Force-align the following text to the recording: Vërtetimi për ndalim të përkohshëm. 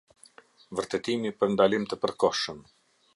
Vërtetimi 0.79 1.33
për 1.43 1.53
ndalim 1.53 1.85
të 1.91 1.99
përkohshëm. 2.07 2.67